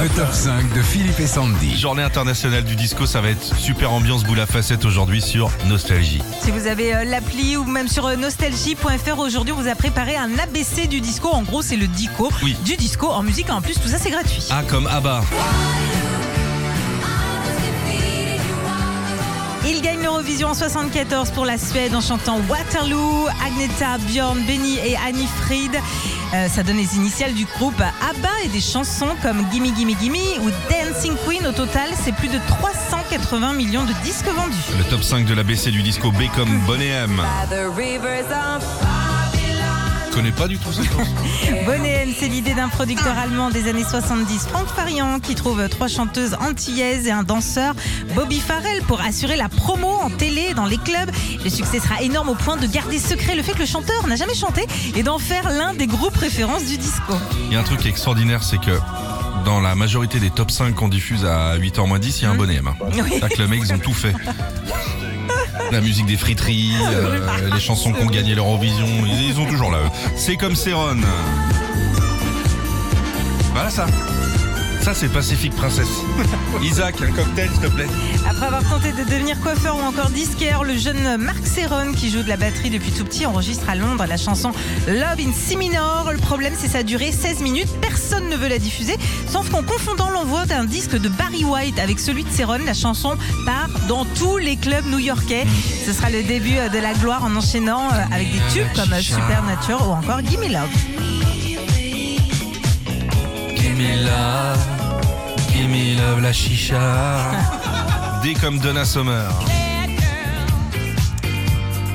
Le 0.00 0.08
top 0.10 0.32
5 0.32 0.74
de 0.74 0.82
Philippe 0.82 1.18
et 1.18 1.26
Sandy. 1.26 1.76
Journée 1.76 2.02
internationale 2.04 2.62
du 2.62 2.76
disco, 2.76 3.04
ça 3.06 3.20
va 3.20 3.30
être 3.30 3.56
super 3.56 3.92
ambiance 3.92 4.22
boule 4.22 4.38
à 4.38 4.46
facettes 4.46 4.84
aujourd'hui 4.84 5.20
sur 5.20 5.50
Nostalgie. 5.66 6.22
Si 6.40 6.52
vous 6.52 6.66
avez 6.68 6.94
euh, 6.94 7.04
l'appli 7.04 7.56
ou 7.56 7.64
même 7.64 7.88
sur 7.88 8.06
euh, 8.06 8.14
nostalgie.fr 8.14 9.18
aujourd'hui, 9.18 9.52
on 9.52 9.60
vous 9.60 9.68
a 9.68 9.74
préparé 9.74 10.16
un 10.16 10.38
ABC 10.38 10.86
du 10.86 11.00
disco. 11.00 11.28
En 11.32 11.42
gros, 11.42 11.62
c'est 11.62 11.76
le 11.76 11.88
dico 11.88 12.30
Oui. 12.44 12.56
du 12.64 12.76
disco 12.76 13.08
en 13.08 13.22
musique. 13.24 13.50
En 13.50 13.60
plus, 13.60 13.74
tout 13.74 13.88
ça, 13.88 13.98
c'est 13.98 14.10
gratuit. 14.10 14.44
Ah, 14.50 14.62
comme 14.68 14.86
Abba. 14.86 15.22
Il 19.66 19.82
gagne 19.82 20.00
l'Eurovision 20.00 20.48
en 20.48 20.54
74 20.54 21.30
pour 21.32 21.44
la 21.44 21.58
Suède 21.58 21.94
en 21.94 22.00
chantant 22.00 22.40
Waterloo, 22.48 23.26
Agneta, 23.44 23.98
Björn, 23.98 24.38
Benny 24.46 24.78
et 24.78 24.96
Annie 25.06 25.28
Fried. 25.42 25.72
Euh, 26.34 26.48
ça 26.48 26.62
donne 26.62 26.76
les 26.76 26.96
initiales 26.96 27.32
du 27.32 27.46
groupe 27.46 27.80
ABBA 27.80 28.28
et 28.44 28.48
des 28.48 28.60
chansons 28.60 29.16
comme 29.22 29.44
Gimme 29.50 29.74
Gimme 29.74 29.96
Gimme 29.98 30.42
ou 30.42 30.50
Dancing 30.70 31.14
Queen. 31.26 31.46
Au 31.46 31.52
total, 31.52 31.90
c'est 32.02 32.14
plus 32.14 32.28
de 32.28 32.38
380 32.46 33.54
millions 33.54 33.84
de 33.84 33.92
disques 34.04 34.28
vendus. 34.28 34.56
Le 34.76 34.84
top 34.84 35.02
5 35.02 35.24
de 35.24 35.34
l'ABC 35.34 35.70
du 35.70 35.82
disco 35.82 36.10
B 36.10 36.24
comme 36.34 36.60
Bonnet 36.66 36.88
M. 36.88 37.22
Connais 40.18 40.32
pas 40.32 40.48
du 40.48 40.58
tout 40.58 40.72
cette 40.72 40.86
chanson. 40.86 41.12
Bonnet 41.64 42.02
M, 42.02 42.08
c'est 42.18 42.26
l'idée 42.26 42.52
d'un 42.52 42.66
producteur 42.66 43.16
allemand 43.16 43.50
des 43.50 43.68
années 43.68 43.84
70, 43.88 44.48
Franck 44.48 44.66
Farian, 44.66 45.20
qui 45.20 45.36
trouve 45.36 45.68
trois 45.68 45.86
chanteuses 45.86 46.34
antillaises 46.40 47.06
et 47.06 47.12
un 47.12 47.22
danseur, 47.22 47.72
Bobby 48.16 48.40
Farrell, 48.40 48.82
pour 48.88 49.00
assurer 49.00 49.36
la 49.36 49.48
promo 49.48 49.86
en 49.86 50.10
télé 50.10 50.54
dans 50.54 50.66
les 50.66 50.78
clubs. 50.78 51.08
Le 51.44 51.48
succès 51.48 51.78
sera 51.78 52.02
énorme 52.02 52.30
au 52.30 52.34
point 52.34 52.56
de 52.56 52.66
garder 52.66 52.98
secret 52.98 53.36
le 53.36 53.44
fait 53.44 53.52
que 53.52 53.60
le 53.60 53.66
chanteur 53.66 54.08
n'a 54.08 54.16
jamais 54.16 54.34
chanté 54.34 54.66
et 54.96 55.04
d'en 55.04 55.20
faire 55.20 55.50
l'un 55.50 55.72
des 55.72 55.86
groupes 55.86 56.16
références 56.16 56.64
du 56.64 56.78
disco. 56.78 57.14
Il 57.46 57.52
y 57.52 57.56
a 57.56 57.60
un 57.60 57.62
truc 57.62 57.86
extraordinaire, 57.86 58.42
c'est 58.42 58.58
que 58.60 58.76
dans 59.44 59.60
la 59.60 59.76
majorité 59.76 60.18
des 60.18 60.30
top 60.30 60.50
5 60.50 60.74
qu'on 60.74 60.88
diffuse 60.88 61.24
à 61.24 61.56
8h 61.58 61.86
moins 61.86 62.00
10, 62.00 62.18
il 62.18 62.24
y 62.24 62.26
a 62.26 62.30
un 62.32 62.34
Bonnet 62.34 62.56
M. 62.56 62.66
hein. 62.66 62.86
Oui. 63.04 63.20
Que 63.20 63.40
le 63.40 63.46
mec, 63.46 63.60
ils 63.62 63.72
ont 63.72 63.78
tout 63.78 63.94
fait. 63.94 64.14
La 65.70 65.80
musique 65.80 66.06
des 66.06 66.16
friteries, 66.16 66.72
euh, 66.92 67.50
les 67.52 67.60
chansons 67.60 67.92
qui 67.92 68.02
ont 68.02 68.06
gagné 68.06 68.34
l'Eurovision, 68.34 68.86
ils, 69.06 69.30
ils 69.30 69.40
ont 69.40 69.46
toujours 69.46 69.70
là. 69.70 69.78
eux. 69.78 69.90
C'est 70.16 70.36
comme 70.36 70.54
Céron. 70.54 70.96
Voilà 73.52 73.70
ça. 73.70 73.86
Ça, 74.88 74.94
c'est 74.94 75.12
Pacific 75.12 75.54
Princess. 75.54 75.86
Isaac, 76.62 76.94
un 77.02 77.12
cocktail, 77.12 77.50
s'il 77.52 77.60
te 77.60 77.66
plaît. 77.66 77.86
Après 78.26 78.46
avoir 78.46 78.62
tenté 78.62 78.90
de 78.92 79.04
devenir 79.04 79.38
coiffeur 79.40 79.76
ou 79.76 79.82
encore 79.82 80.08
disquaire, 80.08 80.64
le 80.64 80.78
jeune 80.78 81.18
Marc 81.18 81.46
Serron, 81.46 81.92
qui 81.92 82.08
joue 82.08 82.22
de 82.22 82.28
la 82.30 82.38
batterie 82.38 82.70
depuis 82.70 82.90
tout 82.92 83.04
petit, 83.04 83.26
enregistre 83.26 83.68
à 83.68 83.74
Londres 83.74 84.06
la 84.08 84.16
chanson 84.16 84.50
Love 84.86 85.20
in 85.20 85.32
Si 85.34 85.58
minor. 85.58 86.08
Le 86.10 86.16
problème, 86.16 86.54
c'est 86.56 86.68
sa 86.68 86.82
durée 86.82 87.12
16 87.12 87.42
minutes. 87.42 87.68
Personne 87.82 88.30
ne 88.30 88.36
veut 88.36 88.48
la 88.48 88.58
diffuser, 88.58 88.96
sauf 89.26 89.50
qu'en 89.50 89.62
confondant 89.62 90.08
l'envoi 90.08 90.46
d'un 90.46 90.64
disque 90.64 90.98
de 90.98 91.10
Barry 91.10 91.44
White 91.44 91.78
avec 91.78 92.00
celui 92.00 92.24
de 92.24 92.30
Serron, 92.30 92.64
la 92.64 92.72
chanson 92.72 93.18
part 93.44 93.68
dans 93.88 94.06
tous 94.06 94.38
les 94.38 94.56
clubs 94.56 94.86
new-yorkais. 94.86 95.44
Ce 95.84 95.92
sera 95.92 96.08
le 96.08 96.22
début 96.22 96.56
de 96.72 96.78
la 96.78 96.94
gloire 96.94 97.24
en 97.24 97.36
enchaînant 97.36 97.90
euh, 97.90 98.14
avec 98.14 98.32
des 98.32 98.40
tubes 98.54 98.72
comme 98.74 98.98
Supernature 99.02 99.86
ou 99.86 99.92
encore 99.92 100.22
Gimme 100.22 100.50
Love. 100.50 100.70
Gimme 103.78 104.04
love, 104.04 104.77
gimme 105.58 105.96
love 105.96 106.20
la 106.20 106.32
chicha. 106.32 106.78
D 108.22 108.34
comme 108.34 108.58
Donna 108.58 108.84
Summer. 108.84 109.28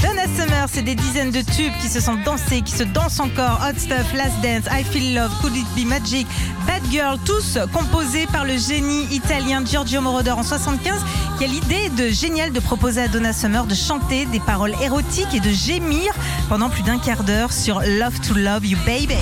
Donna 0.00 0.26
Summer, 0.36 0.66
c'est 0.72 0.82
des 0.82 0.94
dizaines 0.94 1.32
de 1.32 1.40
tubes 1.40 1.72
qui 1.80 1.88
se 1.88 2.00
sont 2.00 2.16
dansés, 2.24 2.62
qui 2.62 2.70
se 2.72 2.84
dansent 2.84 3.18
encore. 3.18 3.60
Hot 3.64 3.78
Stuff, 3.78 4.12
Last 4.14 4.40
Dance, 4.42 4.66
I 4.70 4.84
Feel 4.84 5.14
Love, 5.14 5.32
Could 5.40 5.56
It 5.56 5.66
Be 5.76 5.84
Magic, 5.88 6.26
Bad 6.66 6.82
Girl, 6.90 7.18
tous 7.24 7.58
composés 7.72 8.26
par 8.28 8.44
le 8.44 8.56
génie 8.56 9.06
italien 9.10 9.64
Giorgio 9.64 10.00
Moroder 10.00 10.32
en 10.32 10.44
75, 10.44 11.00
qui 11.38 11.44
a 11.44 11.46
l'idée 11.48 11.88
de 11.90 12.10
géniale 12.10 12.52
de 12.52 12.60
proposer 12.60 13.02
à 13.02 13.08
Donna 13.08 13.32
Summer 13.32 13.66
de 13.66 13.74
chanter 13.74 14.26
des 14.26 14.40
paroles 14.40 14.74
érotiques 14.80 15.34
et 15.34 15.40
de 15.40 15.50
gémir 15.50 16.12
pendant 16.48 16.70
plus 16.70 16.82
d'un 16.82 16.98
quart 16.98 17.24
d'heure 17.24 17.52
sur 17.52 17.80
Love 17.80 18.20
to 18.20 18.34
Love 18.34 18.64
You 18.64 18.78
Baby. 18.86 19.16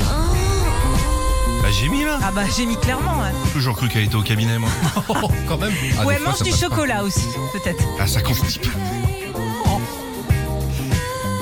Bah, 1.67 1.73
j'ai 1.73 1.89
mis 1.89 2.05
là. 2.05 2.17
Ah 2.23 2.31
bah 2.33 2.43
j'ai 2.57 2.65
mis 2.65 2.77
clairement. 2.77 3.23
ouais. 3.23 3.33
Toujours 3.53 3.75
cru 3.77 3.89
qu'elle 3.89 4.05
était 4.05 4.15
au 4.15 4.23
cabinet, 4.23 4.57
moi. 4.57 4.69
Quand 5.49 5.59
même. 5.59 5.73
Ah, 5.99 6.05
Ou 6.05 6.09
des 6.11 6.15
elle 6.15 6.21
fois, 6.21 6.29
mange 6.31 6.39
ça 6.39 6.45
du 6.45 6.51
passe 6.51 6.61
pas. 6.61 6.67
chocolat 6.69 7.03
aussi, 7.03 7.27
peut-être. 7.53 7.83
Ah, 7.99 8.07
ça 8.07 8.23
constipe. 8.23 8.67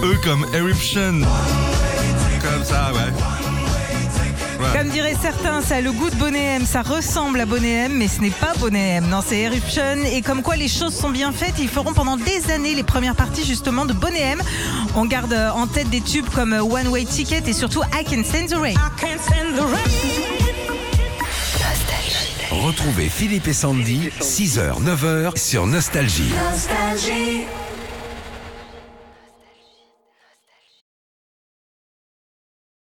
Eux 0.03 0.19
comme 0.25 0.47
Eruption. 0.55 1.21
Comme 2.41 2.65
ça, 2.65 2.91
ouais. 2.95 3.13
Comme 4.73 4.89
diraient 4.89 5.17
certains, 5.21 5.61
ça 5.63 5.77
a 5.77 5.81
le 5.81 5.93
goût 5.93 6.11
de 6.11 6.17
Bonnet 6.17 6.57
M, 6.57 6.67
ça 6.67 6.83
ressemble 6.83 7.41
à 7.41 7.47
Bonnet 7.47 7.87
M, 7.87 7.93
mais 7.95 8.09
ce 8.09 8.21
n'est 8.21 8.31
pas 8.31 8.53
Bonnet 8.59 8.97
M. 8.97 9.07
Non, 9.09 9.21
c'est 9.25 9.41
Eruption. 9.41 10.05
Et 10.05 10.23
comme 10.23 10.43
quoi 10.43 10.57
les 10.57 10.69
choses 10.69 10.95
sont 10.95 11.11
bien 11.11 11.33
faites, 11.33 11.55
ils 11.59 11.69
feront 11.69 11.93
pendant 11.93 12.17
des 12.17 12.51
années 12.51 12.75
les 12.75 12.83
premières 12.83 13.17
parties 13.17 13.45
justement 13.45 13.85
de 13.85 13.93
Bonnet 13.93 14.21
M. 14.21 14.43
On 14.97 15.05
garde 15.05 15.35
en 15.55 15.67
tête 15.67 15.91
des 15.91 16.01
tubes 16.01 16.29
comme 16.35 16.53
One 16.53 16.89
Way 16.89 17.05
Ticket 17.05 17.43
et 17.47 17.53
surtout 17.53 17.83
I 17.93 18.05
Can 18.05 18.25
Stand 18.25 18.49
the 18.49 18.55
Rain. 18.55 18.75
Retrouvez 22.51 23.09
Philippe 23.09 23.49
et 23.49 23.53
Sandy, 23.53 24.11
6h, 24.21 24.83
9h 24.83 25.37
sur 25.37 25.67
Nostalgie. 25.67 26.33
Nostalgie. 26.51 27.45